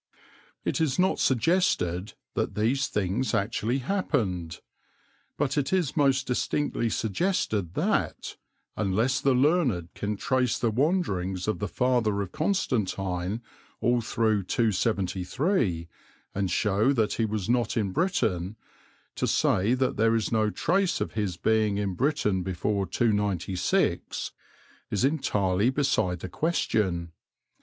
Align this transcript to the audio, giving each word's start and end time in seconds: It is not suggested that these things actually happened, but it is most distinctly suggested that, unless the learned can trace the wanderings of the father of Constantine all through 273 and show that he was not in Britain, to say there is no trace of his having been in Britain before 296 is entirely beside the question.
It 0.65 0.81
is 0.81 0.97
not 0.97 1.19
suggested 1.19 2.13
that 2.33 2.55
these 2.55 2.87
things 2.87 3.35
actually 3.35 3.77
happened, 3.77 4.59
but 5.37 5.59
it 5.59 5.71
is 5.71 5.95
most 5.95 6.25
distinctly 6.25 6.89
suggested 6.89 7.75
that, 7.75 8.35
unless 8.75 9.21
the 9.21 9.35
learned 9.35 9.93
can 9.93 10.17
trace 10.17 10.57
the 10.57 10.71
wanderings 10.71 11.47
of 11.47 11.59
the 11.59 11.67
father 11.67 12.19
of 12.19 12.31
Constantine 12.31 13.43
all 13.79 14.01
through 14.01 14.41
273 14.41 15.87
and 16.33 16.49
show 16.49 16.93
that 16.93 17.13
he 17.13 17.25
was 17.27 17.47
not 17.47 17.77
in 17.77 17.91
Britain, 17.91 18.55
to 19.13 19.27
say 19.27 19.75
there 19.75 20.15
is 20.15 20.31
no 20.31 20.49
trace 20.49 20.99
of 20.99 21.11
his 21.11 21.33
having 21.43 21.75
been 21.75 21.83
in 21.89 21.93
Britain 21.93 22.41
before 22.41 22.87
296 22.87 24.31
is 24.89 25.05
entirely 25.05 25.69
beside 25.69 26.21
the 26.21 26.27
question. 26.29 27.11